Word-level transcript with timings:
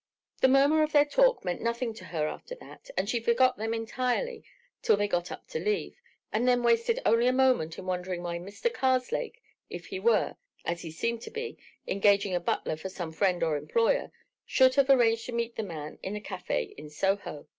The 0.41 0.47
murmur 0.47 0.81
of 0.81 0.93
their 0.93 1.05
talk 1.05 1.45
meant 1.45 1.61
nothing 1.61 1.93
to 1.93 2.05
her 2.05 2.25
after 2.27 2.55
that, 2.55 2.89
and 2.97 3.07
she 3.07 3.19
forgot 3.19 3.57
them 3.59 3.71
entirely 3.71 4.43
till 4.81 4.97
they 4.97 5.07
got 5.07 5.31
up 5.31 5.47
to 5.49 5.59
leave, 5.59 6.01
and 6.33 6.47
then 6.47 6.63
wasted 6.63 6.99
only 7.05 7.27
a 7.27 7.31
moment 7.31 7.77
in 7.77 7.85
wondering 7.85 8.23
why 8.23 8.39
Mr. 8.39 8.73
Karslake, 8.73 9.43
if 9.69 9.85
he 9.85 9.99
were, 9.99 10.37
as 10.65 10.81
he 10.81 10.89
seemed 10.89 11.21
to 11.21 11.29
be, 11.29 11.55
engaging 11.87 12.33
a 12.33 12.39
butler 12.39 12.77
for 12.77 12.89
some 12.89 13.11
friend 13.11 13.43
or 13.43 13.55
employer, 13.55 14.11
should 14.43 14.73
have 14.73 14.89
arranged 14.89 15.27
to 15.27 15.33
meet 15.33 15.55
the 15.55 15.61
man 15.61 15.99
in 16.01 16.15
a 16.15 16.19
café 16.19 16.83
of 16.83 16.91
Soho. 16.91 17.45